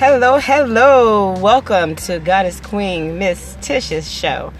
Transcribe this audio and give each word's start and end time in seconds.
Hello, 0.00 0.38
hello. 0.38 1.38
Welcome 1.40 1.94
to 1.96 2.18
Goddess 2.20 2.58
Queen 2.58 3.18
Miss 3.18 3.58
Tish's 3.60 4.10
show. 4.10 4.50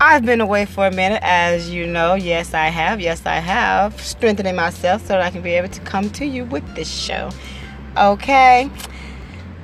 I've 0.00 0.24
been 0.24 0.40
away 0.40 0.66
for 0.66 0.86
a 0.86 0.90
minute, 0.92 1.18
as 1.24 1.68
you 1.70 1.84
know. 1.84 2.14
Yes, 2.14 2.54
I 2.54 2.66
have. 2.66 3.00
Yes, 3.00 3.26
I 3.26 3.40
have. 3.40 4.00
Strengthening 4.00 4.54
myself 4.54 5.02
so 5.02 5.08
that 5.08 5.20
I 5.20 5.30
can 5.30 5.42
be 5.42 5.54
able 5.54 5.70
to 5.70 5.80
come 5.80 6.10
to 6.10 6.24
you 6.24 6.44
with 6.44 6.62
this 6.76 6.88
show. 6.88 7.30
Okay. 7.96 8.70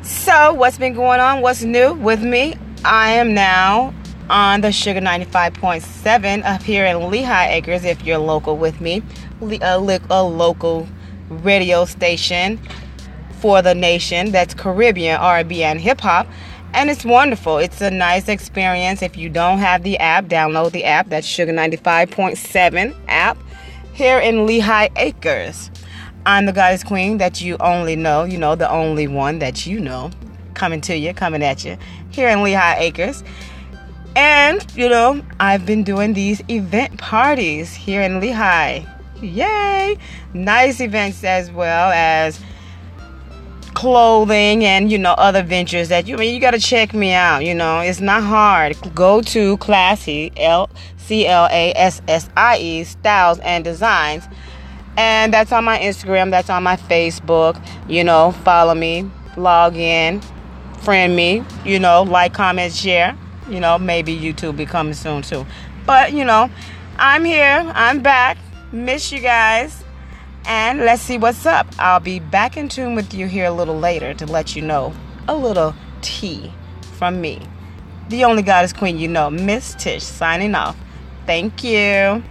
So, 0.03 0.53
what's 0.53 0.79
been 0.79 0.95
going 0.95 1.21
on? 1.21 1.43
What's 1.43 1.63
new 1.63 1.95
with 1.95 2.25
me? 2.25 2.57
I 2.85 3.11
am 3.11 3.35
now 3.35 3.95
on 4.29 4.63
the 4.63 4.73
Sugar 4.73 5.01
95.7 5.01 6.45
up 6.45 6.61
here 6.61 6.87
in 6.87 7.09
Lehigh 7.09 7.53
Acres, 7.53 7.85
if 7.85 8.05
you're 8.05 8.19
local 8.19 8.57
with 8.57 8.81
me. 8.81 9.01
A, 9.43 9.61
uh, 9.61 9.99
a 10.11 10.25
local 10.25 10.89
radio 11.29 11.85
station 11.85 12.59
for 13.43 13.61
the 13.61 13.75
nation 13.75 14.31
that's 14.31 14.55
Caribbean 14.55 15.21
R&B 15.21 15.63
and 15.63 15.81
hip 15.81 16.01
hop 16.01 16.27
and 16.75 16.89
it's 16.89 17.05
wonderful. 17.05 17.59
It's 17.59 17.81
a 17.81 17.91
nice 17.91 18.29
experience. 18.29 19.03
If 19.03 19.17
you 19.17 19.29
don't 19.29 19.59
have 19.59 19.83
the 19.83 19.99
app, 19.99 20.27
download 20.27 20.73
the 20.73 20.85
app. 20.85 21.09
That's 21.09 21.27
Sugar 21.27 21.53
95.7 21.53 22.97
app 23.09 23.37
here 23.93 24.19
in 24.19 24.47
Lehigh 24.47 24.89
Acres. 24.97 25.71
I'm 26.25 26.47
the 26.47 26.53
goddess 26.53 26.83
queen 26.83 27.19
that 27.19 27.43
you 27.43 27.57
only 27.61 27.97
know, 27.97 28.25
you 28.25 28.39
know, 28.39 28.55
the 28.55 28.71
only 28.71 29.07
one 29.07 29.41
that 29.41 29.67
you 29.67 29.81
know, 29.81 30.11
coming 30.55 30.81
to 30.83 30.97
you, 30.97 31.13
coming 31.13 31.43
at 31.43 31.65
you 31.65 31.77
here 32.11 32.29
in 32.29 32.43
Lehigh 32.43 32.77
Acres. 32.79 33.23
And, 34.15 34.65
you 34.75 34.89
know, 34.89 35.23
I've 35.41 35.67
been 35.67 35.85
doing 35.85 36.15
these 36.15 36.43
event 36.49 36.99
parties 36.99 37.75
here 37.75 38.03
in 38.03 38.21
Lehigh. 38.21 38.85
Yay! 39.21 39.99
Nice 40.33 40.81
events 40.81 41.23
as 41.25 41.51
well 41.51 41.91
as 41.93 42.41
clothing 43.75 44.65
and 44.65 44.91
you 44.91 44.99
know 44.99 45.13
other 45.13 45.43
ventures 45.43 45.89
that 45.89 46.07
you 46.07 46.17
I 46.17 46.19
mean 46.19 46.35
you 46.35 46.41
got 46.41 46.53
to 46.53 46.59
check 46.59 46.95
me 46.95 47.13
out 47.13 47.45
you 47.45 47.55
know. 47.55 47.81
It's 47.81 48.01
not 48.01 48.23
hard. 48.23 48.77
Go 48.95 49.23
to 49.23 49.57
classy 49.59 50.33
l 50.37 50.71
c 50.97 51.27
l 51.27 51.47
a 51.51 51.73
s 51.75 52.03
s 52.09 52.29
i 52.37 52.59
e 52.59 52.85
styles 52.85 53.39
and 53.41 53.65
designs. 53.65 54.25
And 54.97 55.33
that's 55.33 55.53
on 55.53 55.65
my 55.65 55.79
instagram 55.79 56.31
that's 56.31 56.51
on 56.51 56.63
my 56.63 56.77
facebook 56.77 57.61
you 57.89 58.05
know. 58.05 58.33
Follow 58.45 58.75
me 58.75 59.11
log 59.37 59.77
in 59.77 60.21
friend 60.83 61.17
me 61.17 61.45
you 61.65 61.79
know. 61.79 62.03
Like 62.03 62.35
comment 62.35 62.73
share. 62.73 63.17
You 63.49 63.61
know 63.61 63.79
maybe 63.79 64.17
youtube 64.17 64.57
be 64.57 64.67
coming 64.67 64.95
soon 64.95 65.23
too. 65.23 65.47
But 65.87 66.13
you 66.13 66.25
know 66.25 66.51
i'm 66.99 67.25
here. 67.25 67.71
I'm 67.75 68.03
back. 68.03 68.39
Miss 68.73 69.13
you 69.13 69.21
guys 69.21 69.83
and 70.45 70.81
let's 70.81 71.03
see 71.03 71.19
what's 71.19 71.47
up. 71.47 71.67
I'll 71.79 72.01
be 72.01 72.19
back 72.19 72.57
in 72.57 72.69
tune 72.69 72.95
with 72.95 73.15
you 73.15 73.27
here 73.27 73.47
a 73.47 73.51
little 73.53 73.79
later 73.79 74.15
to 74.15 74.27
let 74.27 74.57
you 74.57 74.63
know 74.63 74.95
a 75.29 75.37
little 75.37 75.75
tea 76.01 76.53
from 76.99 77.21
me. 77.21 77.41
The 78.09 78.25
only 78.25 78.43
goddess 78.43 78.73
queen 78.73 78.99
you 78.99 79.09
know, 79.09 79.31
Miss 79.31 79.75
Tish, 79.75 80.03
signing 80.03 80.55
off. 80.55 80.77
Thank 81.27 81.65
you. 81.65 82.23